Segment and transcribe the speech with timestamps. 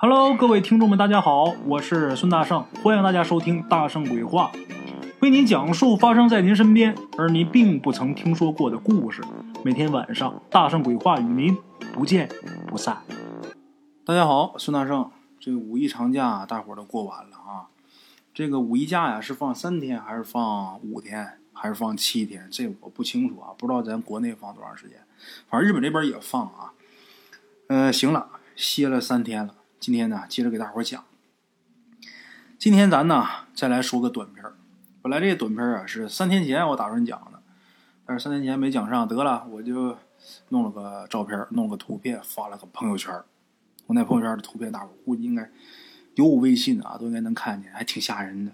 [0.00, 4.52] Hello，各位听众们，大家好，我是孙大圣，欢迎大家收听《大圣鬼话》，
[5.18, 9.20] 为您讲述发生在您身边而您并不曾听说过的故事。
[9.64, 11.58] 每天晚上，《大圣鬼话》与您
[11.92, 12.28] 不见
[12.68, 13.02] 不散。
[14.04, 17.66] 大家好，孙大圣，这五一长假大伙儿都过完了啊。
[18.32, 22.46] 这个五一假呀，是放三天还是放五天还是放七天？
[22.52, 24.98] 这我不清楚啊，不知道咱国内放多长时间。
[25.48, 26.70] 反正日本这边也放啊。
[27.66, 29.54] 呃，行了，歇了三天了。
[29.80, 31.04] 今天呢，接着给大伙讲。
[32.58, 33.24] 今天咱呢
[33.54, 34.44] 再来说个短片
[35.00, 37.40] 本来这个短片啊是三天前我打算讲的，
[38.04, 39.96] 但是三天前没讲上，得了，我就
[40.48, 43.14] 弄了个照片，弄了个图片，发了个朋友圈
[43.86, 45.48] 我那朋友圈的图片，大伙估计应该
[46.16, 48.52] 有我微信啊，都应该能看见，还挺吓人的。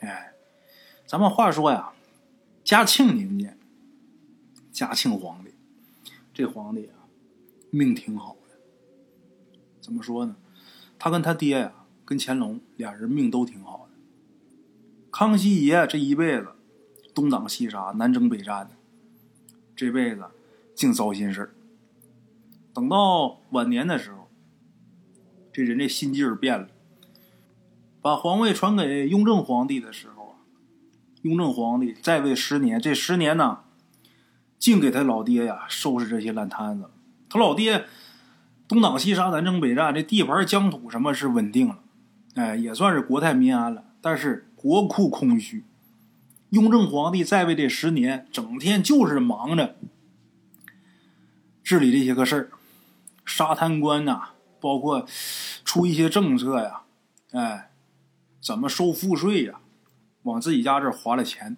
[0.00, 0.32] 哎，
[1.04, 1.92] 咱们话说呀，
[2.62, 3.58] 嘉庆年间，
[4.70, 5.52] 嘉庆皇帝，
[6.32, 7.10] 这皇帝啊，
[7.70, 8.56] 命挺好的。
[9.80, 10.36] 怎么说呢？
[11.02, 11.72] 他跟他爹呀，
[12.04, 13.96] 跟乾隆俩人命都挺好的。
[15.10, 16.48] 康熙爷这一辈子
[17.14, 18.72] 东挡西杀，南征北战的，
[19.74, 20.26] 这辈子
[20.74, 21.54] 净糟心事
[22.74, 24.28] 等到晚年的时候，
[25.50, 26.68] 这人这心劲儿变了，
[28.02, 30.34] 把皇位传给雍正皇帝的时候啊，
[31.22, 33.60] 雍正皇帝在位十年，这十年呢，
[34.58, 36.90] 净给他老爹呀收拾这些烂摊子。
[37.30, 37.86] 他老爹。
[38.70, 41.80] 东挡西杀，南征北战，这地盘疆土什么是稳定了，
[42.36, 43.82] 哎，也算是国泰民安了。
[44.00, 45.64] 但是国库空虚，
[46.50, 49.74] 雍正皇帝在位这十年，整天就是忙着
[51.64, 52.50] 治理这些个事儿，
[53.24, 54.28] 杀贪官呐，
[54.60, 55.04] 包括
[55.64, 56.82] 出一些政策呀，
[57.32, 57.72] 哎，
[58.40, 59.58] 怎么收赋税呀，
[60.22, 61.56] 往自己家这儿花了钱。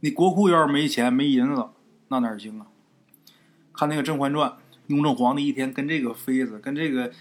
[0.00, 1.68] 你国库要是没钱没银子，
[2.08, 2.66] 那哪行啊？
[3.72, 4.50] 看那个《甄嬛传》。
[4.88, 7.12] 雍正皇帝一天跟这个妃子、跟这个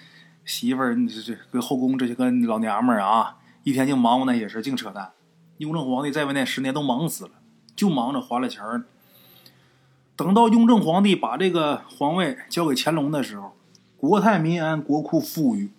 [0.45, 5.11] 媳妇儿、这这跟后宫这些个老娘们儿啊，一天净忙活那些事净扯淡。
[5.57, 7.31] 雍正皇帝在位那十年都忙死了，
[7.75, 8.85] 就忙着花了钱儿。
[10.15, 13.51] 等到雍正皇帝把这个皇位交给乾隆的时候，
[13.97, 15.69] 国泰民安，国库富裕，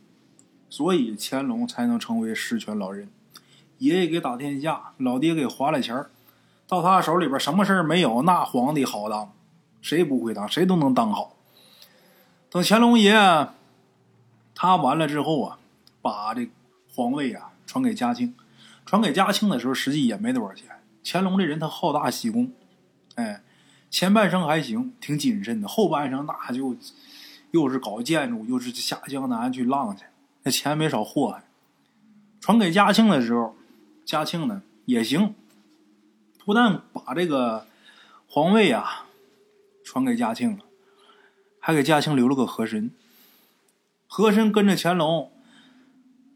[0.68, 3.08] 所以乾隆才能成为实权老人。
[3.78, 6.10] 爷爷给打天下，老爹给花了钱儿，
[6.68, 9.32] 到他手里边什么事儿没有，那皇帝好当，
[9.80, 11.37] 谁不会当，谁都能当好。
[12.50, 13.12] 等乾隆爷
[14.54, 15.58] 他完了之后啊，
[16.00, 16.48] 把这
[16.94, 18.34] 皇位啊传给嘉庆，
[18.86, 20.66] 传给嘉庆的时候，实际也没多少钱。
[21.04, 22.52] 乾隆这人他好大喜功，
[23.14, 23.42] 哎，
[23.90, 26.76] 前半生还行，挺谨慎的，后半生那就
[27.50, 30.04] 又是搞建筑，又是下江南去浪去，
[30.42, 31.44] 那钱没少祸害。
[32.40, 33.54] 传给嘉庆的时候，
[34.04, 35.34] 嘉庆呢也行，
[36.44, 37.66] 不但把这个
[38.26, 39.06] 皇位啊
[39.84, 40.64] 传给嘉庆了。
[41.60, 42.90] 还给嘉庆留了个和珅，
[44.06, 45.32] 和珅跟着乾隆，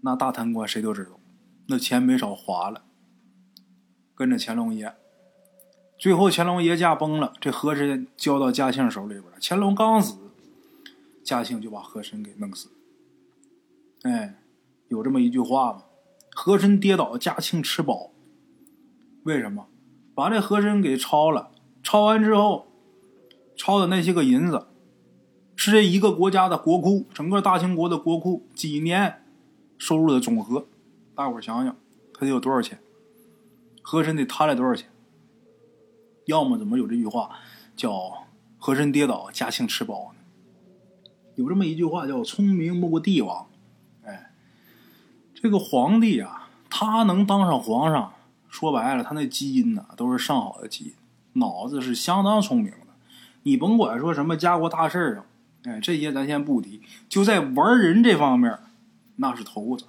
[0.02, 1.20] 那大贪官谁都知道，
[1.66, 2.84] 那钱没少花了。
[4.14, 4.94] 跟着乾隆爷，
[5.98, 9.24] 最后乾隆爷驾崩了，这和珅交到嘉庆手里边。
[9.40, 10.18] 乾隆刚死，
[11.24, 12.70] 嘉庆就把和珅给弄死。
[14.02, 14.40] 哎，
[14.88, 15.84] 有这么一句话吗？
[16.30, 18.10] 和珅跌倒，嘉庆吃饱。
[19.24, 19.68] 为什么？
[20.14, 21.50] 把这和珅给抄了，
[21.82, 22.66] 抄完之后，
[23.56, 24.66] 抄的那些个银子。
[25.64, 29.22] 是这一个国家的国库，整个大清国的国库几年
[29.78, 30.66] 收入的总和，
[31.14, 31.76] 大伙儿想想，
[32.12, 32.80] 他得有多少钱？
[33.80, 34.88] 和珅得贪了多少钱？
[36.24, 37.30] 要么怎么有这句话
[37.76, 38.24] 叫
[38.58, 41.10] “和珅跌倒，嘉庆吃饱”呢？
[41.36, 43.46] 有这么一句话叫“聪明没过帝王”。
[44.02, 44.32] 哎，
[45.32, 48.12] 这个皇帝啊，他能当上皇上，
[48.48, 50.94] 说白了，他那基因呢都是上好的基因，
[51.34, 52.88] 脑子是相当聪明的。
[53.44, 55.26] 你甭管说什么家国大事啊。
[55.64, 58.58] 哎，这些咱先不提，就在玩人这方面，
[59.16, 59.86] 那是头子。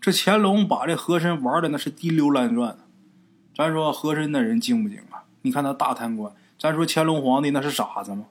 [0.00, 2.76] 这乾隆把这和珅玩的那是滴溜乱转。
[3.54, 5.22] 咱说和珅那人精不精啊？
[5.42, 8.26] 你看他大贪官，咱说乾隆皇帝那是傻子吗？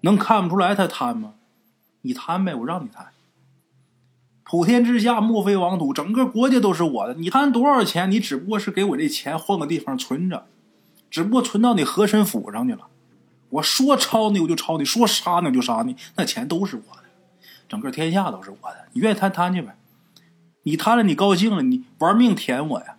[0.00, 1.34] 能看不出来他贪吗？
[2.02, 3.08] 你贪呗，我让你贪。
[4.42, 7.14] 普天之下莫非王土，整个国家都是我的。
[7.14, 8.10] 你贪多少钱？
[8.10, 10.46] 你只不过是给我这钱换个地方存着，
[11.10, 12.88] 只不过存到你和珅府上去了。
[13.50, 17.04] 我说抄你我就抄你，说杀你我就杀你，那钱都是我的，
[17.68, 18.86] 整个天下都是我的。
[18.92, 19.74] 你愿意贪贪去呗，
[20.64, 22.98] 你贪了你高兴了，你玩命舔我呀。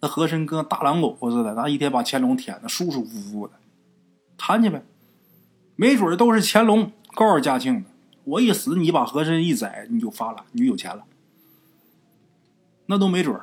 [0.00, 3.54] 那和珅跟大狼狗似的，那一天把乾隆舔的舒舒服服的，
[4.38, 4.82] 贪去呗。
[5.74, 7.90] 没准都是乾隆告诉嘉庆的，
[8.24, 11.04] 我一死你把和珅一宰你就发了，你就有钱了。
[12.86, 13.36] 那都没准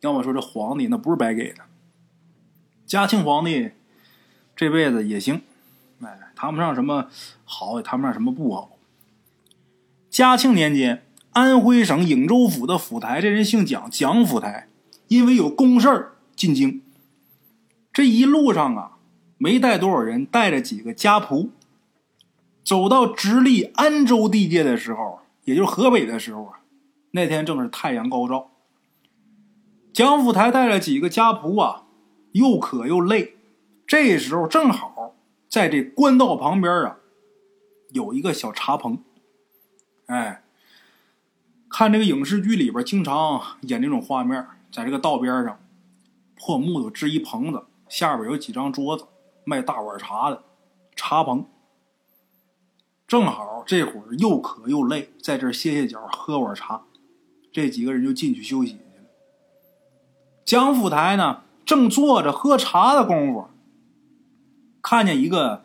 [0.00, 1.62] 要么说这皇帝那不是白给的，
[2.84, 3.70] 嘉庆皇帝。
[4.56, 5.42] 这辈子也行，
[6.00, 7.08] 哎，谈不上什么
[7.44, 8.70] 好，也谈不上什么不好。
[10.10, 14.68] 嘉庆年间，安徽省颍州府的府台，这人姓蒋，蒋府台，
[15.08, 16.82] 因为有公事儿进京。
[17.92, 18.98] 这一路上啊，
[19.38, 21.50] 没带多少人，带着几个家仆。
[22.64, 26.60] 走到直隶安州地界的时候，也就是河北的时候啊，
[27.10, 28.52] 那天正是太阳高照。
[29.92, 31.84] 蒋府台带了几个家仆啊，
[32.32, 33.33] 又渴又累。
[33.86, 35.14] 这时候正好
[35.48, 36.98] 在这官道旁边啊，
[37.90, 39.02] 有一个小茶棚。
[40.06, 40.42] 哎，
[41.68, 45.60] 看这个影视剧里边经常演这种画面，在这个道边上，
[46.34, 49.06] 破木头支一棚子，下边有几张桌子，
[49.44, 50.42] 卖大碗茶的
[50.94, 51.46] 茶棚。
[53.06, 56.84] 正好这会儿又渴又累，在这歇歇脚，喝碗茶。
[57.52, 59.08] 这几个人就进去休息去了。
[60.44, 63.48] 蒋府台呢，正坐着喝茶的功夫，
[64.84, 65.64] 看见一个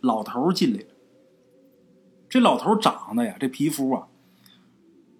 [0.00, 0.86] 老头进来了。
[2.28, 4.06] 这老头长得呀，这皮肤啊，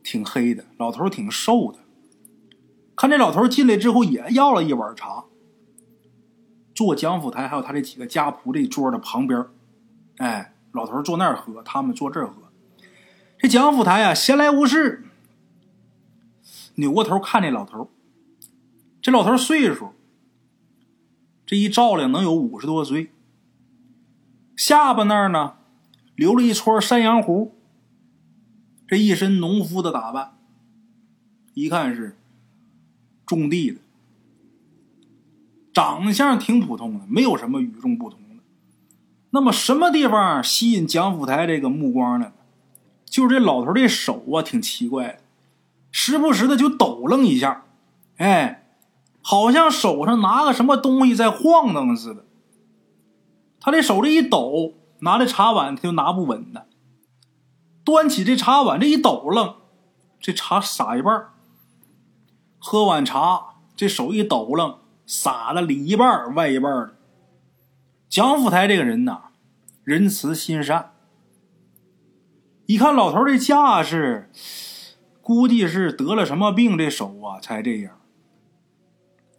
[0.04, 1.80] 挺黑的，老头挺瘦的。
[2.96, 5.24] 看这老头进来之后，也要了一碗茶，
[6.72, 9.44] 坐蒋府台还有他这几个家仆这桌的旁边，
[10.18, 10.48] 哎。
[10.72, 12.34] 老头坐那儿喝，他们坐这儿喝。
[13.38, 15.04] 这蒋府台呀，闲来无事，
[16.76, 17.90] 扭过头看这老头。
[19.02, 19.92] 这老头岁数，
[21.44, 23.10] 这一照亮能有五十多岁。
[24.56, 25.54] 下巴那儿呢，
[26.14, 27.54] 留了一撮山羊胡。
[28.86, 30.34] 这一身农夫的打扮，
[31.54, 32.18] 一看是
[33.24, 33.80] 种地的，
[35.72, 38.42] 长相挺普通的，没有什么与众不同的。
[39.30, 42.32] 那么什么地方吸引蒋府台这个目光呢？
[43.06, 45.20] 就是这老头这手啊，挺奇怪，
[45.90, 47.64] 时不时的就抖楞一下，
[48.18, 48.66] 哎，
[49.22, 52.26] 好像手上拿个什么东西在晃荡似的。
[53.64, 56.66] 他这手这一抖，拿这茶碗他就拿不稳的。
[57.84, 59.54] 端起这茶碗这一抖楞，
[60.18, 61.28] 这茶洒一半
[62.58, 66.96] 喝碗茶，这手一抖楞，洒了里一半外一半的。
[68.08, 69.30] 蒋府台这个人呐，
[69.84, 70.92] 仁慈心善。
[72.66, 74.28] 一看老头这架势，
[75.20, 78.00] 估计是得了什么病，这手啊才这样。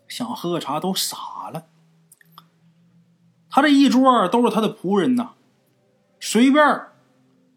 [0.08, 1.43] 想喝个茶都傻。
[3.56, 5.34] 他这一桌都是他的仆人呐，
[6.20, 6.88] 随便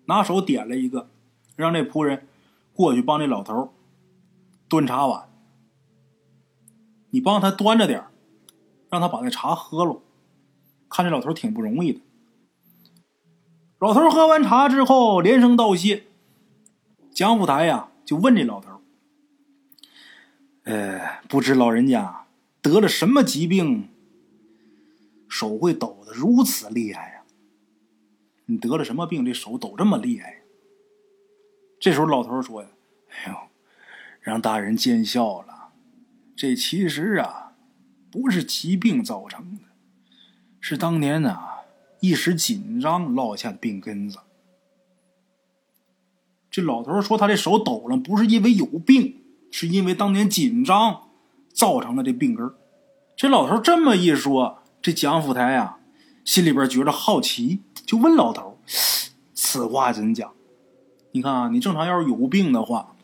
[0.05, 1.09] 拿手点了一个，
[1.57, 2.29] 让这仆人
[2.75, 3.73] 过去帮这老头
[4.69, 5.27] 端茶碗。
[7.09, 8.05] 你帮他端着点
[8.91, 10.03] 让他把那茶喝了。
[10.91, 12.01] 看这老头挺不容易的。
[13.79, 16.05] 老头喝完茶之后，连声道谢。
[17.11, 18.83] 蒋府台呀，就问这老头
[20.65, 22.27] ：“呃，不知老人家
[22.61, 23.89] 得了什么疾病，
[25.29, 27.23] 手会抖得如此厉害呀？
[28.47, 30.43] 你得了什么病，这手抖这么厉害？”
[31.81, 32.69] 这时候老头说：“呀，
[33.09, 33.39] 哎呦，
[34.21, 35.73] 让大人见笑了。
[36.35, 37.57] 这其实啊，
[38.11, 39.63] 不是疾病造成的。”
[40.61, 41.39] 是当年呢，
[42.01, 44.19] 一时紧张落下的病根子。
[46.51, 51.09] 这老头说他这手抖了，不是因为有病，是因为当年紧张
[51.53, 52.51] 造成了这病根
[53.15, 55.81] 这老头这么一说，这蒋府台啊，
[56.25, 58.57] 心里边觉着好奇，就问老头
[59.35, 60.33] ：“此话怎讲？
[61.11, 62.95] 你看啊，你正常要是有病的话，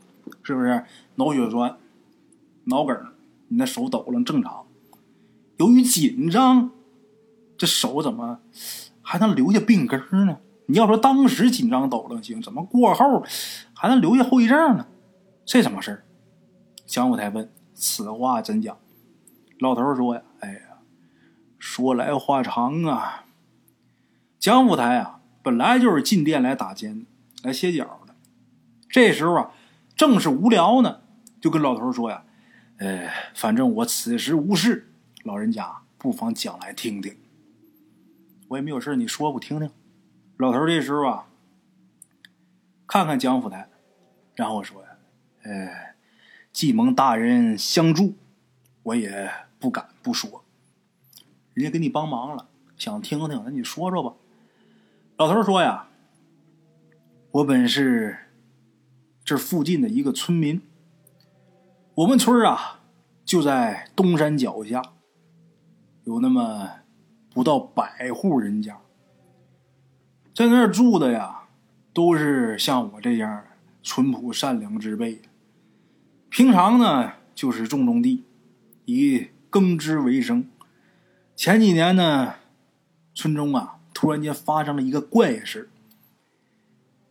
[0.44, 0.84] 是不是
[1.16, 1.76] 脑血栓、
[2.66, 2.96] 脑梗，
[3.48, 4.64] 你那手抖了正常。
[5.56, 6.70] 由于紧张。”
[7.58, 8.38] 这手怎么
[9.02, 10.38] 还能留下病根呢？
[10.66, 13.24] 你要说当时紧张抖了行，怎么过后
[13.74, 14.86] 还能留下后遗症呢？
[15.44, 16.04] 这怎么事
[16.86, 18.78] 蒋府台问：“此话怎讲？”
[19.58, 20.22] 老头说：“，呀，
[21.62, 23.24] 说来话长啊。
[24.40, 27.06] 蒋府台啊，本来就是进店来打尖、
[27.44, 28.16] 来歇脚的。
[28.88, 29.52] 这时候啊，
[29.94, 31.02] 正是无聊呢，
[31.40, 32.24] 就跟老头说呀
[32.78, 34.92] ：‘呃，反正我此时无事，
[35.22, 37.16] 老人家不妨讲来听听。’”
[38.48, 39.70] 我也没有事你说我听听。
[40.38, 41.28] 老头这时候啊，
[42.88, 43.68] 看看蒋府台，
[44.34, 44.88] 然后说呀
[45.44, 45.94] ：“呃，
[46.52, 48.16] 既蒙大人相助，
[48.82, 50.41] 我也不敢不说。
[51.54, 54.14] 人家给你帮忙了，想听听，那你说说吧。”
[55.18, 55.88] 老头说：“呀，
[57.30, 58.18] 我本是
[59.24, 60.60] 这附近的一个村民，
[61.94, 62.80] 我们村啊
[63.24, 64.82] 就在东山脚下，
[66.04, 66.70] 有那么……”
[67.34, 68.78] 不到百户人家，
[70.34, 71.44] 在那儿住的呀，
[71.94, 73.44] 都是像我这样
[73.82, 75.22] 淳朴善良之辈。
[76.28, 78.24] 平常呢，就是种种地，
[78.84, 80.46] 以耕织为生。
[81.34, 82.34] 前几年呢，
[83.14, 85.68] 村中啊，突然间发生了一个怪事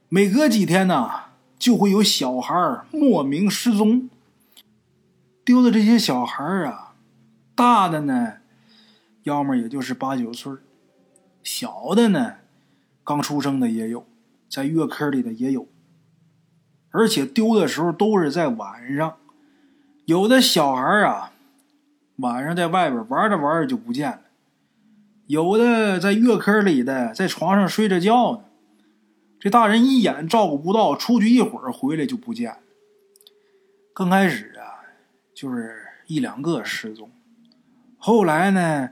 [0.10, 1.10] 每隔几天呢，
[1.58, 4.10] 就会有小孩莫名失踪。
[5.44, 6.94] 丢的这些小孩啊，
[7.56, 8.38] 大的呢，
[9.24, 10.54] 要么也就是八九岁
[11.44, 12.36] 小的呢，
[13.04, 14.06] 刚出生的也有，
[14.48, 15.68] 在月坑里的也有。
[16.92, 19.18] 而且丢的时候都是在晚上，
[20.06, 21.32] 有的小孩啊，
[22.22, 24.22] 晚上在外边玩着玩着就不见了；
[25.28, 28.44] 有的在月坑里的，在床上睡着觉呢，
[29.40, 32.60] 这大人一眼照顾不到，出去一会儿回来就不见了。
[33.94, 34.86] 刚开始啊，
[35.34, 37.12] 就是一两个失踪，
[37.98, 38.92] 后来呢，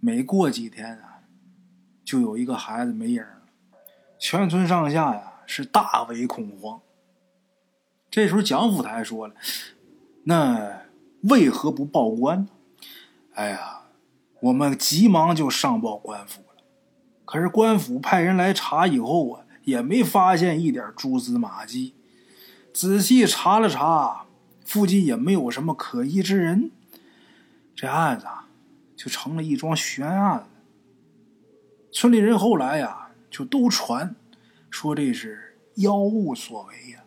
[0.00, 1.22] 每过几天啊，
[2.04, 3.42] 就有一个孩子没影了，
[4.18, 6.80] 全村上下呀是大为恐慌。
[8.10, 9.34] 这时候，蒋府台说了
[10.24, 10.82] ：“那
[11.22, 12.48] 为何不报官呢？”
[13.34, 13.82] 哎呀，
[14.40, 16.62] 我们急忙就上报官府了。
[17.24, 21.94] 可是官府派人来查以后啊，也没发现一点蛛丝马迹。
[22.72, 24.26] 仔细查了查，
[24.64, 26.70] 附近也没有什么可疑之人。
[27.76, 28.26] 这案子
[28.96, 30.48] 就成了一桩悬案了。
[31.92, 34.16] 村里人后来呀，就都传
[34.70, 37.04] 说这是妖物所为呀。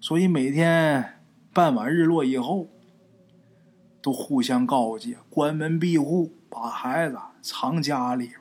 [0.00, 1.20] 所以每天
[1.52, 2.68] 傍晚日落以后，
[4.02, 8.38] 都互相告诫，关门闭户，把孩子藏家里边。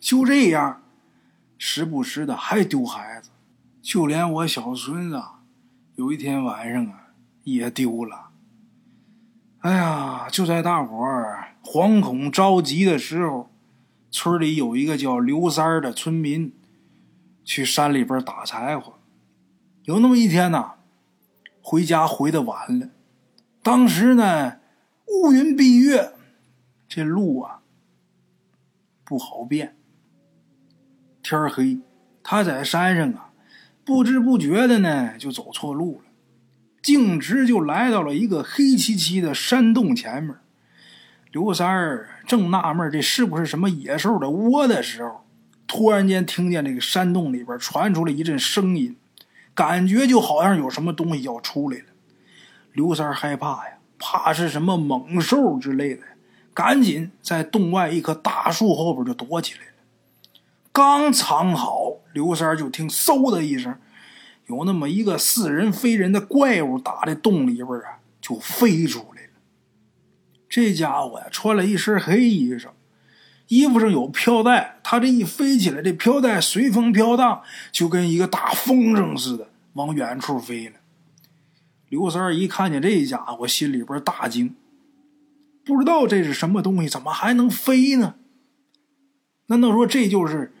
[0.00, 0.82] 就这样，
[1.58, 3.30] 时不时的还丢孩子。
[3.80, 5.22] 就连我小孙子，
[5.96, 7.08] 有一天晚上啊，
[7.42, 8.30] 也丢了。
[9.60, 13.50] 哎呀，就在大伙儿惶恐着急的时候，
[14.10, 16.52] 村里有一个叫刘三儿的村民，
[17.44, 18.94] 去山里边打柴火。
[19.84, 20.72] 有那么一天呢，
[21.62, 22.88] 回家回的晚了，
[23.62, 24.56] 当时呢
[25.06, 26.12] 乌云蔽月，
[26.88, 27.60] 这路啊
[29.04, 29.76] 不好变。
[31.22, 31.78] 天黑，
[32.22, 33.30] 他在山上啊，
[33.84, 36.04] 不知不觉的呢就走错路了，
[36.82, 40.36] 径直就来到了一个黑漆漆的山洞前面。
[41.30, 45.26] 刘三儿正纳闷这是不是什么野兽的窝的时候，
[45.66, 48.96] 突然间听见这个山洞里边传出了一阵声音。
[49.54, 51.84] 感觉就好像有什么东西要出来了，
[52.72, 53.73] 刘三儿害怕呀，
[54.06, 56.02] 怕是什么猛兽之类的，
[56.52, 59.72] 赶紧在洞外一棵大树后边就躲起来了。
[60.70, 63.74] 刚藏好，刘三就听嗖的一声，
[64.48, 69.28] 有那么一个似人非人的怪物打在洞里边啊，就飞出来了。
[70.50, 72.66] 这家伙呀，穿了一身黑衣裳。
[73.48, 77.42] 衣服上有飘带，他这一飞起来，这飘带随风飘荡，
[77.72, 80.74] 就跟一个大风筝似的往远处飞了。
[81.88, 84.54] 刘三儿一看见这家伙，心里边大惊，
[85.64, 88.14] 不知道这是什么东西，怎么还能飞呢？
[89.46, 90.52] 难道说这就是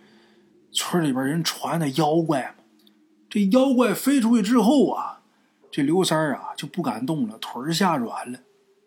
[0.72, 2.64] 村里边人传的妖怪吗？
[3.28, 5.22] 这妖怪飞出去之后啊，
[5.70, 8.40] 这刘三儿啊就不敢动了，腿儿下软了。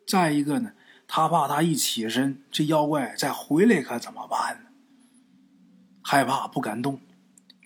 [0.08, 0.72] 再一个呢。
[1.10, 4.70] 他怕他一起身，这妖怪再回来可怎么办呢？
[6.02, 7.00] 害怕不敢动，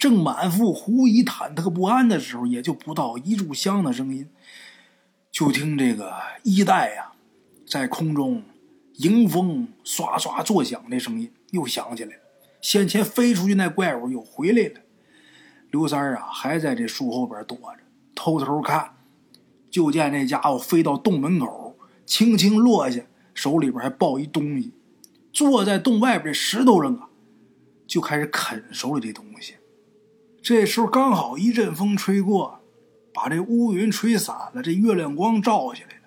[0.01, 4.27] 正满腹狐疑、忐忑不安的时候，也就不到一炷香的声音，
[5.31, 7.11] 就听这个衣带呀，
[7.67, 8.41] 在空中
[8.95, 12.21] 迎风刷刷作响的声音又响起来了。
[12.63, 14.81] 先前飞出去那怪物又回来了。
[15.69, 17.83] 刘三儿啊，还在这树后边躲着，
[18.15, 18.95] 偷偷看，
[19.69, 21.77] 就见那家伙飞到洞门口，
[22.07, 23.03] 轻轻落下。
[23.35, 24.73] 手里边还抱一东西，
[25.31, 27.09] 坐在洞外边的石头上啊，
[27.85, 29.53] 就开始啃手里这东西。
[30.41, 32.61] 这时候刚好一阵风吹过，
[33.13, 36.01] 把这乌云吹散了，这月亮光照下来了。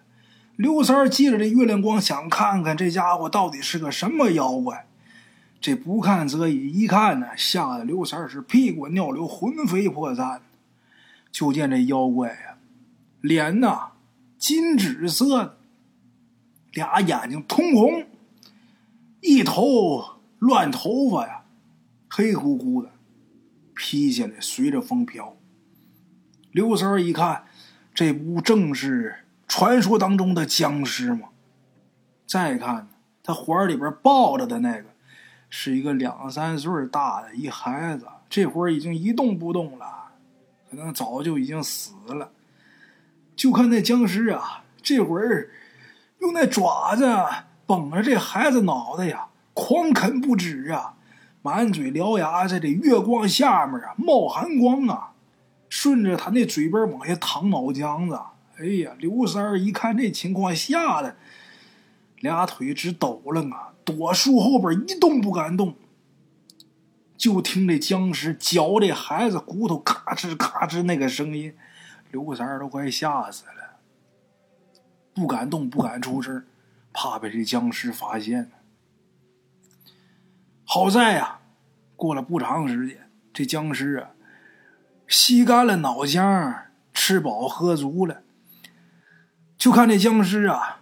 [0.57, 4.87] 刘三借着这月亮光，想看看这家伙到底是个什么妖怪。
[5.61, 10.43] 这不看则已，一看呢，吓得刘三是屁滚尿流，魂飞魄散。
[11.33, 12.59] 就见这妖怪呀，
[13.21, 13.93] 脸呐
[14.39, 15.57] 金紫色的。
[16.73, 18.05] 俩眼睛通红，
[19.21, 20.05] 一头
[20.39, 21.45] 乱头发呀，
[22.09, 22.91] 黑乎乎的，
[23.75, 25.37] 披下来随着风飘。
[26.53, 27.45] 刘三儿一看，
[27.93, 31.29] 这不正是传说当中的僵尸吗？
[32.27, 32.89] 再看，
[33.23, 34.87] 他怀里边抱着的那个，
[35.51, 40.13] 是一个两三岁大的一孩子，这会儿已经一动不动了，
[40.71, 42.33] 可能早就已经死了。
[43.37, 45.51] 就看那僵尸啊，这会儿。
[46.21, 47.05] 用那爪子
[47.67, 50.97] 绷着这孩子脑袋呀，狂啃不止啊！
[51.45, 55.13] 满嘴獠牙，在这月光下面啊冒寒光啊，
[55.69, 58.19] 顺着他那嘴边往下淌脑浆子。
[58.57, 61.17] 哎呀，刘三一看这情况，吓得
[62.21, 65.75] 俩腿直抖楞啊，躲树后边一动不敢动。
[67.15, 71.55] 就听这僵尸嚼这孩子骨头咔哧咔哧那个声音，
[72.11, 73.77] 刘三都快吓死了，
[75.13, 76.43] 不敢动，不敢出声，
[76.95, 78.51] 怕被这僵尸发现。
[80.75, 81.39] 好在呀，
[81.95, 84.11] 过了不长时间，这僵尸啊
[85.07, 86.63] 吸干了脑浆，
[86.93, 88.23] 吃饱喝足了。
[89.57, 90.81] 就看这僵尸啊，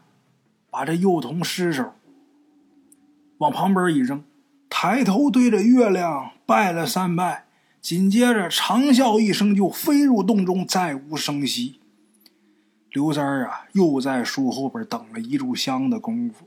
[0.70, 1.92] 把这幼童尸首
[3.36, 4.24] 往旁边一扔，
[4.70, 7.44] 抬头对着月亮拜了三拜，
[7.82, 11.80] 紧接着长啸一声，就飞入洞中，再无声息。
[12.92, 16.46] 刘三儿啊，又在树后边等了一炷香的功夫。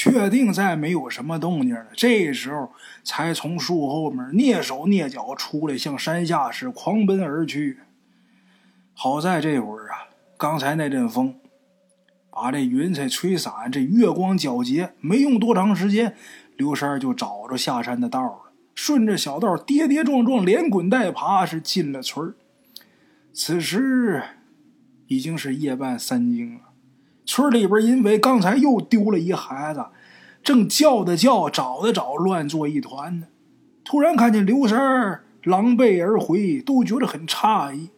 [0.00, 2.70] 确定再没有什么动静了，这时候
[3.02, 7.78] 才从树后面蹑手蹑脚出来，向山下是狂奔而去。
[8.94, 11.34] 好在这会儿啊，刚才那阵风
[12.30, 16.14] 把这云彩吹散，这月光皎洁，没用多长时间，
[16.56, 22.32] 刘三就找着下山的道了，顺着小道跌跌撞撞，连滚带爬是进了村
[23.32, 24.22] 此时
[25.08, 26.67] 已经是夜半三更了。
[27.28, 29.84] 村里边因为刚才又丢了一孩子，
[30.42, 33.26] 正叫的叫，找的找，乱作一团呢。
[33.84, 37.90] 突然看见刘三儿狼狈而回，都觉得很诧异。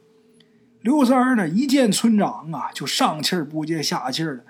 [0.82, 4.44] 刘三儿呢，一见村长啊，就上气儿不接下气儿的，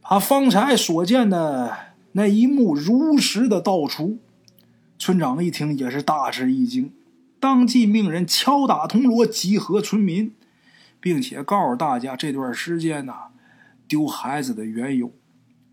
[0.00, 1.76] 把方才所见的
[2.12, 4.18] 那一幕如实的道出。
[4.96, 6.92] 村长一听也是大吃一惊，
[7.40, 10.32] 当即命人敲打铜锣，集合村民，
[11.00, 13.14] 并且告诉大家这段时间呢。
[13.92, 15.12] 丢孩子的缘由，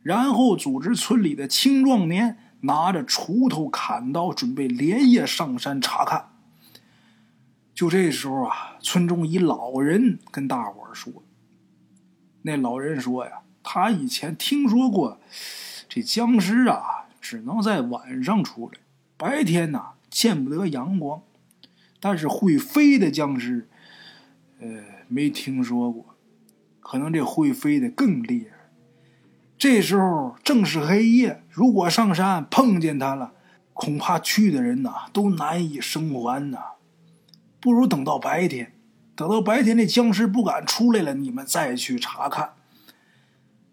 [0.01, 6.33] 然后组织村里的青壮年拿着锄头、砍刀，准备连夜上山查看。
[7.73, 11.23] 就这时候啊，村中一老人跟大伙儿说
[12.43, 15.21] ：“那老人说呀，他以前听说过，
[15.87, 18.79] 这僵尸啊，只能在晚上出来，
[19.15, 21.21] 白天呐见不得阳光。
[22.01, 23.69] 但是会飞的僵尸，
[24.59, 24.67] 呃，
[25.07, 26.05] 没听说过。”
[26.81, 28.57] 可能这会飞的更厉害。
[29.57, 33.33] 这时候正是黑夜，如果上山碰见他了，
[33.73, 36.59] 恐怕去的人呐都难以生还呐。
[37.59, 38.73] 不如等到白天，
[39.15, 42.53] 等到白天那僵尸不敢出来了，你们再去查看。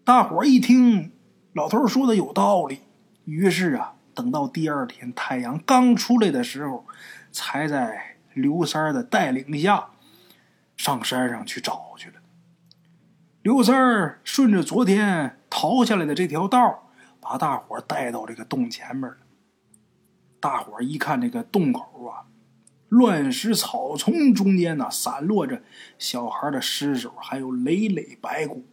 [0.03, 1.13] 大伙一听，
[1.53, 2.79] 老头说的有道理，
[3.23, 6.85] 于是啊，等到第二天太阳刚出来的时候，
[7.31, 9.87] 才在刘三的带领下
[10.75, 12.16] 上山上去找去了。
[13.47, 19.09] 刘三儿顺着昨天逃下来的这条道，把大伙带到这个洞前面。
[20.41, 22.27] 大伙一看这个洞口啊，
[22.89, 25.63] 乱石草丛中间呢，散落着
[25.97, 28.65] 小孩的尸首，还有累累白骨。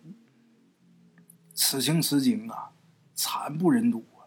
[1.55, 2.71] 此情此景啊，
[3.15, 4.27] 惨不忍睹啊！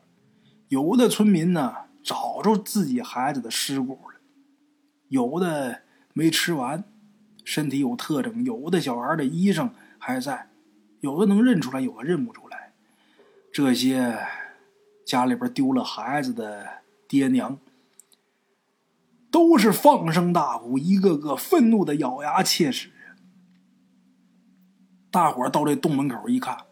[0.69, 4.21] 有的村民呢，找着自己孩子的尸骨了；
[5.10, 5.81] 有的
[6.13, 6.86] 没吃完，
[7.43, 9.71] 身体有特征；有的小孩的衣裳。
[9.99, 10.49] 还在，
[11.01, 12.73] 有的能认出来，有的认不出来。
[13.51, 14.17] 这些
[15.05, 16.67] 家里边丢了孩子的
[17.07, 17.57] 爹娘，
[19.31, 22.91] 都是放声大哭，一个个愤怒的咬牙切齿。
[25.10, 26.65] 大伙到这洞门口一看，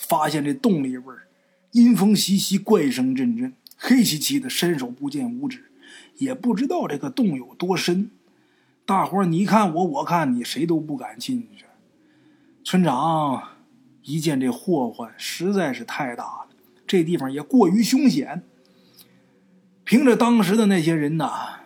[0.00, 1.04] 发现这洞里边
[1.72, 5.70] 阴风习习，怪声阵阵，黑漆漆的，伸手不见五指，
[6.16, 8.10] 也不知道这个洞有多深。
[8.86, 11.66] 大伙你看我，我看你，谁都不敢进去。
[12.64, 13.42] 村长
[14.04, 16.48] 一见这祸患实在是太大了，
[16.86, 18.42] 这地方也过于凶险。
[19.84, 21.60] 凭着当时的那些人呐，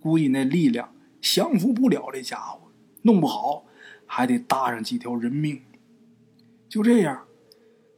[0.00, 2.62] 估计那力量降服不了这家伙，
[3.02, 3.66] 弄不好
[4.06, 5.60] 还得搭上几条人命。
[6.66, 7.24] 就这样，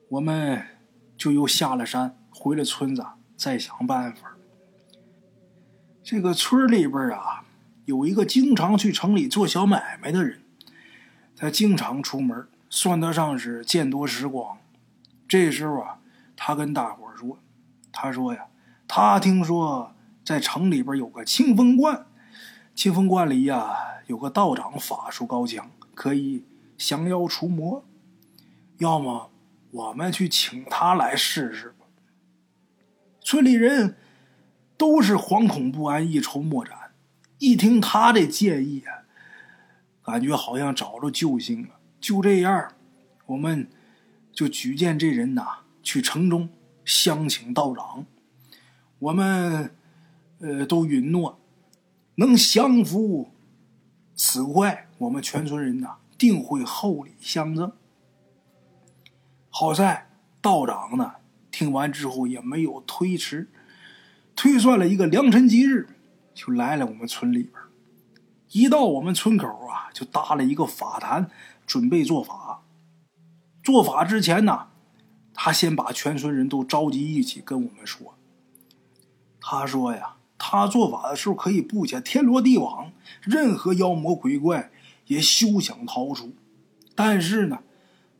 [0.08, 0.60] 我们
[1.16, 4.36] 就又下了山，回了村子，再想办法。
[6.02, 7.44] 这个村里边啊，
[7.84, 10.40] 有一个经常去城里做小买卖的人。
[11.36, 14.58] 他经常出门，算得上是见多识广。
[15.26, 15.98] 这时候啊，
[16.36, 17.38] 他跟大伙说
[17.92, 18.46] ：“他说呀，
[18.86, 19.94] 他听说
[20.24, 22.06] 在城里边有个清风观，
[22.74, 26.44] 清风观里呀有个道长法术高强，可以
[26.76, 27.84] 降妖除魔。
[28.78, 29.30] 要么
[29.70, 31.86] 我们去请他来试试吧。”
[33.20, 33.96] 村里人
[34.76, 36.92] 都是惶恐不安，一筹莫展。
[37.38, 39.03] 一听他这建议啊。
[40.04, 41.70] 感觉好像找着救星了。
[42.00, 42.72] 就这样，
[43.26, 43.68] 我们
[44.32, 46.50] 就举荐这人呐去城中
[46.84, 48.04] 相请道长。
[48.98, 49.74] 我们
[50.40, 51.40] 呃都允诺，
[52.16, 53.30] 能降服
[54.14, 57.72] 此怪，我们全村人呐定会厚礼相赠。
[59.50, 61.14] 好在道长呢
[61.50, 63.48] 听完之后也没有推迟，
[64.36, 65.86] 推算了一个良辰吉日，
[66.34, 67.52] 就来了我们村里边。
[68.54, 71.28] 一到我们村口啊，就搭了一个法坛，
[71.66, 72.62] 准备做法。
[73.64, 74.68] 做法之前呢，
[75.34, 78.14] 他先把全村人都召集一起，跟我们说
[79.42, 84.70] ：“他说呀，他做法的时候可以布下天罗地网，任何妖魔鬼怪
[85.08, 86.32] 也休想逃出。
[86.94, 87.58] 但是呢，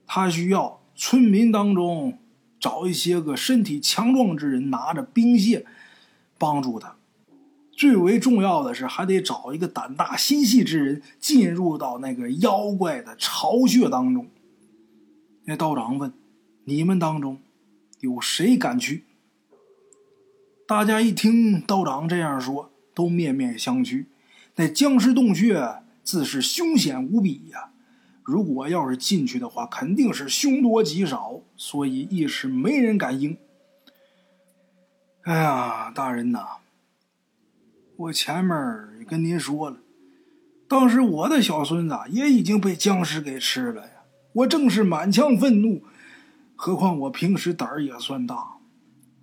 [0.04, 2.18] 他需要村民当中
[2.58, 5.64] 找一些个身体强壮之人，拿着兵械
[6.36, 6.96] 帮助他。”
[7.76, 14.28] 最为重要的是，还得找一个胆大心细之人进入到那个妖怪的巢穴当中。
[15.44, 16.12] 那道长问
[16.64, 17.40] ：“你们当中
[18.00, 19.04] 有谁敢去？”
[20.66, 24.06] 大家一听道长这样说，都面面相觑。
[24.56, 27.70] 那僵尸洞穴自是凶险无比呀，
[28.22, 33.36] 如果要是进去的话，肯定是凶多吉少，所以一时没人敢应。
[35.22, 36.58] 哎呀，大人呐！
[37.96, 38.56] 我前面
[39.06, 39.76] 跟您说了，
[40.66, 43.90] 当时我的小孙子也已经被僵尸给吃了呀！
[44.32, 45.84] 我正是满腔愤怒，
[46.56, 48.56] 何况我平时胆儿也算大。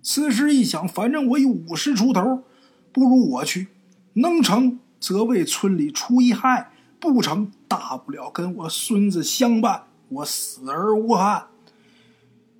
[0.00, 2.44] 此时一想，反正我有五十出头，
[2.92, 3.68] 不如我去，
[4.14, 11.48] 能成则为村里除一害，不成大不了跟我孙子相伴，我死而无憾。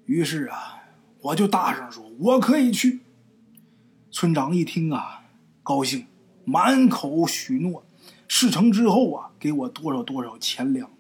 [0.04, 0.82] 于是啊，
[1.22, 3.00] 我就大声说：“我可以去。”
[4.12, 5.21] 村长一听啊。
[5.62, 6.06] 高兴，
[6.44, 7.84] 满口许诺，
[8.26, 10.90] 事成之后啊，给我多少多少钱粮。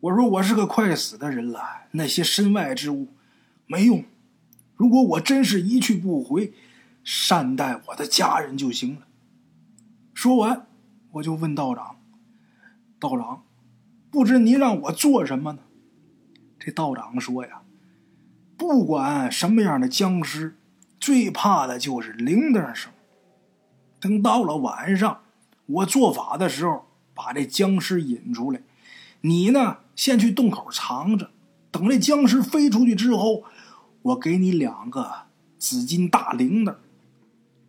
[0.00, 1.60] 我说我是个快死的人了，
[1.92, 3.08] 那些身外之物
[3.66, 4.04] 没用。
[4.74, 6.52] 如果我真是一去不回，
[7.04, 9.06] 善待我的家人就行了。
[10.14, 10.66] 说完，
[11.12, 11.96] 我就问道长
[12.98, 13.44] ：“道长，
[14.10, 15.58] 不知您让我做什么呢？”
[16.58, 17.62] 这道长说呀
[18.56, 20.56] ：“不管什么样的僵尸，
[20.98, 22.92] 最怕的就是铃铛声。”
[24.06, 25.22] 等到了晚上，
[25.66, 28.62] 我做法的时候，把这僵尸引出来。
[29.22, 31.30] 你呢，先去洞口藏着，
[31.72, 33.42] 等这僵尸飞出去之后，
[34.02, 35.10] 我给你两个
[35.58, 36.76] 紫金大铃铛。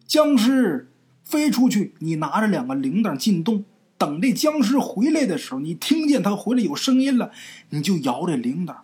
[0.06, 0.91] 僵尸
[1.23, 3.65] 飞出去，你拿着两个铃铛进洞，
[3.97, 7.32] 等这僵尸回来的时候，你听见他回来有声音了，
[7.71, 8.76] 你就摇这铃铛，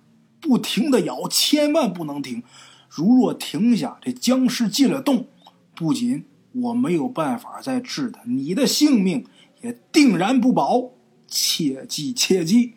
[0.41, 2.41] 不停的摇，千万不能停。
[2.89, 5.27] 如若停下，这僵尸进了洞，
[5.75, 9.25] 不仅我没有办法再治他，你的性命
[9.61, 10.91] 也定然不保，
[11.27, 12.75] 切记切记。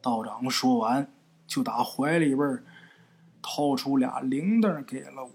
[0.00, 1.12] 道长说完，
[1.46, 2.64] 就打怀里边
[3.42, 5.30] 掏出俩铃铛给了我。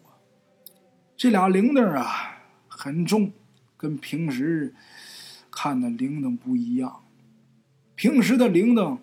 [1.15, 3.31] 这俩铃铛啊，很重，
[3.77, 4.73] 跟平时
[5.51, 7.03] 看的铃铛不一样。
[7.93, 8.97] 平时的铃铛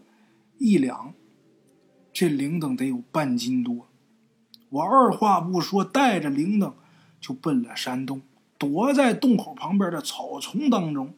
[0.59, 1.15] 一两，
[2.13, 3.89] 这铃铛得有半斤多。
[4.71, 6.75] 我二话不说，带着铃铛。
[7.21, 8.23] 就奔了山洞，
[8.59, 11.13] 躲在洞口旁边的草丛当中。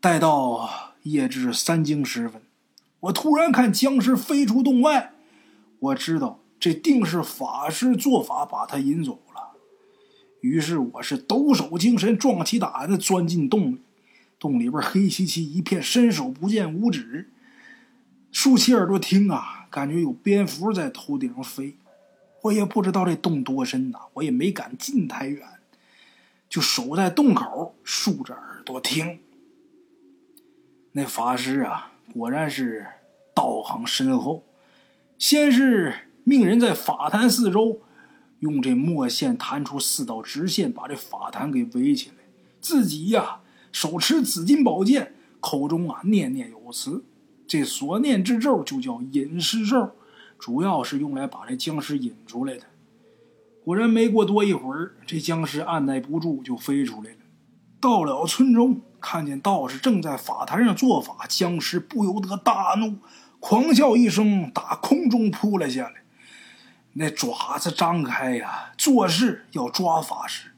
[0.00, 2.40] 待到夜至三更时分，
[3.00, 5.12] 我突然看僵尸飞出洞外，
[5.78, 9.56] 我知道这定是法师做法把他引走了。
[10.40, 13.80] 于是我是抖擞精神，壮起胆子钻进洞里。
[14.38, 17.28] 洞里边黑漆漆一片，伸手不见五指。
[18.32, 21.74] 竖起耳朵听啊，感觉有蝙蝠在头顶上飞。
[22.42, 25.46] 我也不知道这洞多深呐，我也没敢近太远，
[26.48, 29.20] 就守在洞口，竖着耳朵听。
[30.92, 32.86] 那法师啊，果然是
[33.34, 34.44] 道行深厚。
[35.18, 37.82] 先是命人在法坛四周
[38.38, 42.14] 用这墨线弹出四道直线，把这法坛给围起来。
[42.60, 47.04] 自己呀，手持紫金宝剑，口中啊念念有词。
[47.46, 49.90] 这所念之咒就叫隐尸咒。
[50.40, 52.64] 主要是用来把这僵尸引出来的。
[53.62, 57.16] 果然，没过多一会儿，这僵尸按耐不住就飞出来了。
[57.78, 62.96] 到了村中，看见道士正在法坛上做法，僵尸不由得大怒，
[63.38, 65.96] 狂笑一声，打空中扑了下来。
[66.94, 70.52] 那爪子张开呀，做事要抓法师。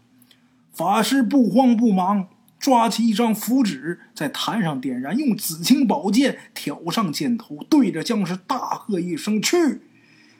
[0.72, 2.28] 法师不慌不忙。
[2.62, 9.80] 抓起一张符纸，在坛上点燃，用紫青宝剑挑上箭头，对着僵尸大喝一声：“去！”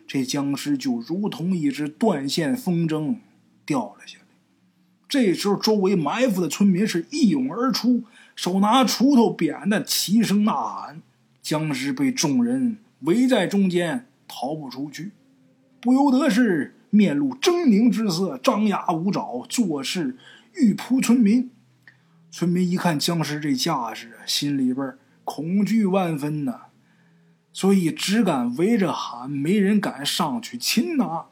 [0.07, 3.17] 这僵尸就如同一只断线风筝，
[3.67, 4.25] 掉了下来。
[5.09, 8.05] 这时候，周围埋伏的村民是一涌而出，
[8.37, 11.03] 手拿锄头、扁担，齐声呐喊。
[11.43, 15.11] 僵尸被众人围在中间，逃不出去，
[15.81, 20.17] 不由得是面露狰狞之色，张牙舞爪，作势
[20.55, 21.51] 欲扑村民。
[22.35, 26.63] 村民一看僵尸这架势，心里边恐惧万分呐，
[27.53, 31.27] 所以只敢围着喊，没人敢上去擒拿。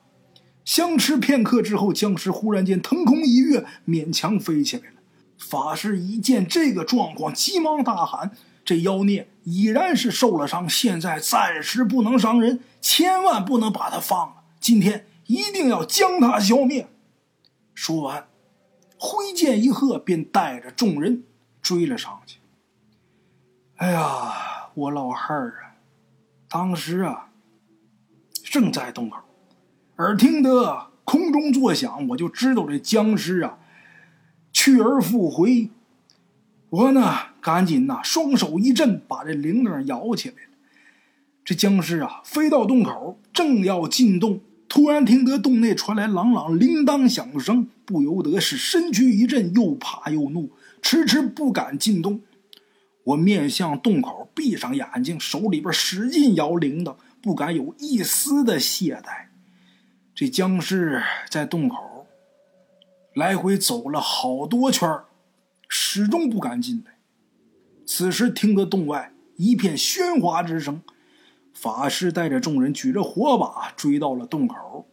[0.63, 4.97] 相持片刻之后，僵尸忽然间腾空一跃，勉强飞起来了。
[5.39, 8.33] 法师一见这个状况，急忙大喊
[8.63, 14.35] ：“这妖孽已然是受了伤，现在暂时不能伤人，千万不能把他放了。
[14.61, 16.89] 今天一定要将他消灭。”
[17.75, 18.27] 说完，
[19.03, 21.25] 挥剑一喝，便带着众人
[21.63, 22.39] 追了上去。
[23.77, 25.81] 哎呀，我老汉儿啊，
[26.51, 27.31] 当时啊
[28.45, 29.17] 正在洞口，
[29.97, 33.59] 耳听得空中作响，我就知道这僵尸啊。
[34.53, 35.71] 去而复回，
[36.69, 40.51] 我呢赶紧呐双手一震，把这铃铛摇起来了。
[41.43, 52.21] 这僵尸啊飞到洞口，正要进洞，突然听得洞内传来朗朗铃铛响声，不由得是身躯一震，又怕又怒，迟迟不敢进洞。
[53.03, 59.27] 我面向洞口，闭上眼睛，手里边使劲摇铃铛，不敢有一丝的懈怠。
[60.15, 62.07] 这僵尸在洞口。
[63.17, 64.89] 来回走了好多圈
[65.69, 66.93] 始终不敢进来。
[67.85, 70.81] 此时听得洞外一片喧哗之声，
[71.61, 74.89] 法师带着众人举着火把追到了洞口。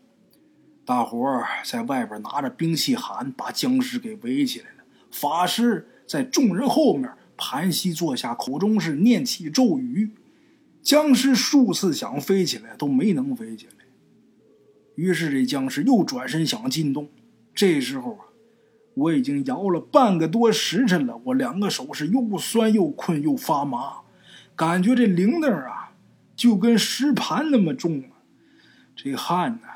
[0.84, 4.84] 大伙儿在外边拿着兵器喊，把僵尸给围起来了。
[5.10, 10.12] 法师在众人后面盘膝坐下，口中是念起咒语。
[10.82, 13.86] 僵尸数次想飞起来都没能飞起来。
[14.96, 17.08] 于是这僵尸又转身想进洞。
[17.56, 18.26] 这时候啊，
[18.94, 24.00] 我已经摇了半个多时辰了，我两个手是又酸又困又发麻，
[24.54, 25.77] 感觉这铃铛啊
[26.38, 28.24] 就跟石盘那么重啊，
[28.96, 29.68] 这汗呢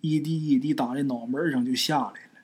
[0.00, 2.40] 一滴一滴打在脑门上就下来了。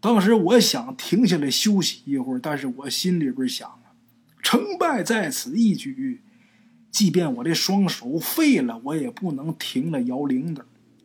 [0.00, 3.94] 当时我想停下来休息一会儿，但是我心里边想啊，
[4.42, 6.20] 成败在此一举，
[6.90, 10.62] 即便我这双手废了，我也不能停了摇铃铛。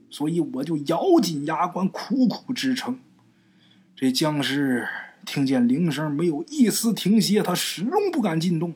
[0.10, 2.98] 所以我就咬紧牙关，苦苦支撑。
[3.96, 4.88] 这僵尸
[5.24, 8.74] 听见铃声，没有一丝停歇，他始终不敢进洞。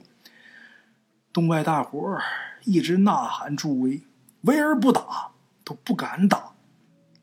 [1.33, 2.21] 洞外大伙儿
[2.63, 4.03] 一直呐喊助威，
[4.41, 5.31] 围而不打，
[5.65, 6.53] 都不敢打。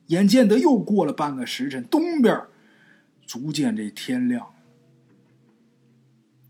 [0.09, 2.43] 眼见得又过了半个时辰，东边
[3.25, 4.49] 逐渐这天亮。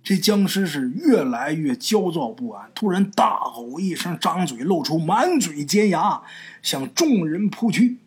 [0.02, 6.22] 这僵尸是越来越焦躁不安，突然大吼一声，张嘴露出满嘴尖牙，
[6.62, 7.98] 向众人扑去。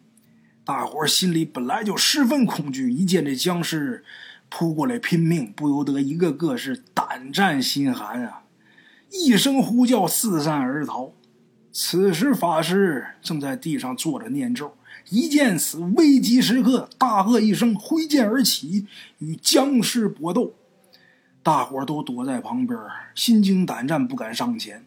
[0.65, 4.03] 大伙心里本来就十分恐惧，一见这僵尸
[4.49, 8.42] 扑过来拼命，不由得一个个是胆战心寒啊！
[9.13, 11.13] 一声呼叫，四散而逃。
[11.71, 14.73] 此时法师正在地上坐着念咒，
[15.09, 18.87] 一见此危急时刻，大喝一声，挥剑而起，
[19.19, 20.53] 与僵尸搏斗。
[21.43, 22.79] 大伙都躲在旁边，
[23.13, 24.85] 心惊胆战，不敢上前。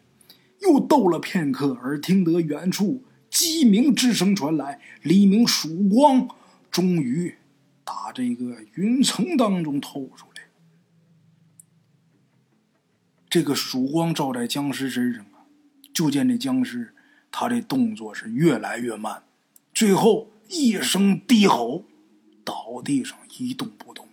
[0.61, 6.27] 又斗了片刻，而听得远处鸡鸣之声传来，黎明曙光
[6.69, 7.35] 终于
[7.85, 10.36] 打这个云层当中透出来。
[13.29, 15.45] 这个曙光照在僵尸身上啊，
[15.93, 16.93] 就见这僵尸，
[17.31, 19.23] 他这动作是越来越慢，
[19.73, 21.83] 最后一声低吼，
[22.43, 24.05] 倒地上一动不动。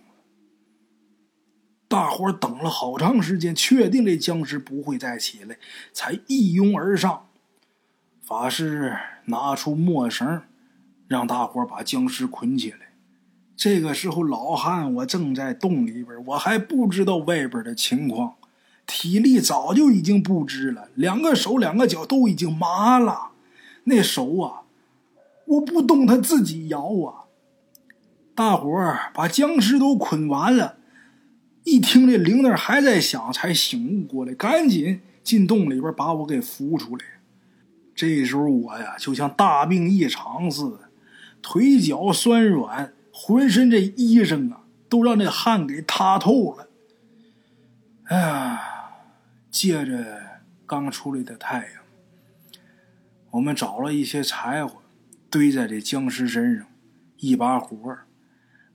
[1.87, 5.57] 大伙等了好长时间，确定这僵尸不会再起来，
[5.93, 7.27] 才一拥而上。
[8.21, 10.41] 法师拿出墨绳，
[11.07, 12.95] 让大伙把僵尸捆起来。
[13.55, 18.35] 这个时候，老汉我正在洞里边，我还不知道外边的情况，
[18.87, 23.31] 体力早就已经不支了，两个手、两个脚都已经麻了。
[23.85, 24.61] 那手啊，
[25.45, 27.25] 我不动，他自己摇啊。
[28.33, 30.77] 大伙儿把僵尸都捆完了。
[31.63, 37.03] 一听这铃铛还在响，才醒悟过来，赶紧进洞里边把我给扶出来。
[37.95, 40.79] 这时候我呀，就像大病一场似的，
[41.41, 46.67] 腿脚酸软，浑身这衣裳啊，都让这汗给塌透了。
[48.05, 48.61] 哎呀，
[49.49, 51.83] 借着刚出来的太阳，
[53.31, 54.79] 我们找了一些柴火，
[55.31, 56.67] 堆在这僵尸身上，
[57.17, 57.97] 一把火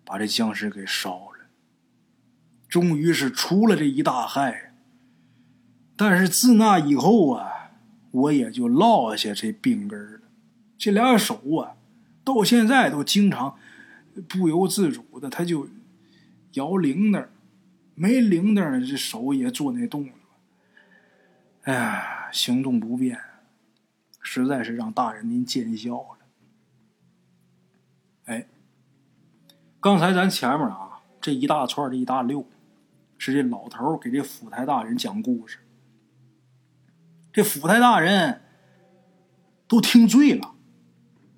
[0.05, 1.47] 把这僵尸给烧了。
[2.69, 4.75] 终于是出了这一大害，
[5.97, 7.71] 但是自那以后啊，
[8.11, 10.21] 我也就落下这病根了。
[10.77, 11.77] 这俩手啊，
[12.25, 13.57] 到现在都经常
[14.29, 15.69] 不由自主的，他就
[16.55, 17.27] 摇铃铛，
[18.01, 20.13] 没铃铛这手也做那动作。
[21.65, 23.21] 哎呀，行动不便，
[24.23, 26.19] 实在是让大人您见笑了。
[28.25, 28.47] 哎，
[29.79, 32.47] 刚才咱前面啊，这一大串的一大溜。
[33.19, 35.59] 是这老头给这府台大人讲故事，
[37.31, 38.41] 这府台大人
[39.69, 40.55] 都听醉了，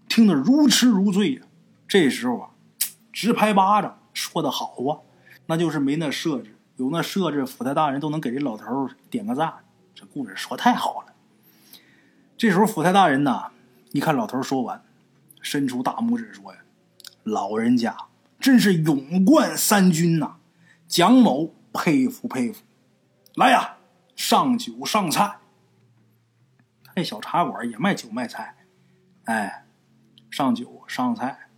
[0.08, 1.42] 听得如痴如醉呀。
[1.88, 2.50] 这时候啊，
[3.12, 5.02] 直拍巴掌，说的好啊，
[5.46, 9.52] 那就是没那设置，有那设置，府台大人都能给这老头点个赞。
[9.94, 11.12] 这故事说太好了。
[12.36, 13.50] 这时候府台大人呐，
[13.90, 14.82] 一看老头说完，
[15.40, 16.60] 伸出大拇指说呀
[17.24, 17.96] ：“老人家
[18.40, 20.36] 真是勇冠三军呐，
[20.88, 22.64] 蒋某佩服佩服。
[23.34, 23.76] 来呀，
[24.16, 25.38] 上酒上菜。
[26.96, 28.56] 这小茶馆也卖酒卖菜，
[29.24, 29.66] 哎，
[30.30, 31.48] 上酒上菜。”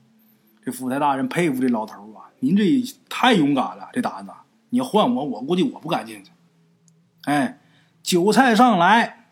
[0.65, 2.31] 这府台大人佩服这老头啊！
[2.41, 2.65] 您这
[3.09, 4.33] 太勇敢了，这胆子！
[4.71, 6.31] 你换我，我估计我不敢进去。
[7.25, 7.61] 哎，
[8.03, 9.29] 酒菜上来，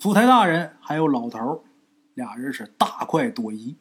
[0.00, 1.64] 府台大人还有老头
[2.14, 3.76] 俩人是大快朵颐，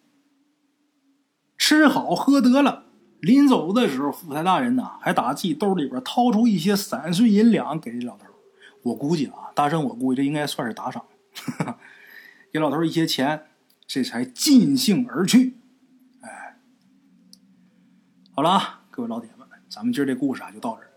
[1.58, 2.84] 吃好喝得了。
[3.22, 8.26] 临走的时候，府台大人呢还打自己兜里边掏出一些散碎银两给这老头
[8.84, 11.06] 我估计啊，大圣，我估计这应该算是打赏，
[12.52, 13.46] 给老头一些钱，
[13.88, 15.56] 这才尽兴而去。
[18.38, 20.90] 好了啊，各位老铁们，咱们今儿这故事啊就到这儿。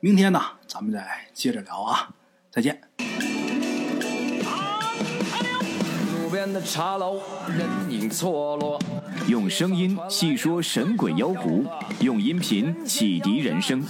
[0.00, 2.10] 明天呢，咱们再接着聊啊，
[2.50, 2.78] 再见。
[6.12, 8.78] 路边的茶楼，人影错落。
[9.28, 11.64] 用声音细说神鬼妖狐，
[12.00, 13.82] 用音频启迪人生。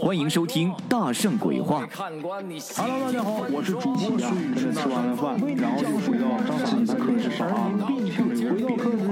[0.00, 1.86] 欢迎收听《大圣鬼话》。
[1.96, 4.72] Hello，大家好，我是主播孙宇。
[4.72, 6.26] 吃完了饭，然后就回到
[6.66, 7.70] 自己的课室上啊。
[7.78, 9.11] 回到课室有